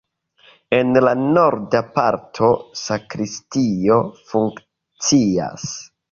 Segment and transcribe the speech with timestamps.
[0.75, 2.49] En la norda parto
[2.83, 3.97] sakristio
[4.31, 5.67] funkcias.